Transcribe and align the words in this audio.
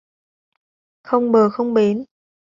Không 1.03 1.31
bờ 1.31 1.49
không 1.49 1.73
bến 1.73 2.05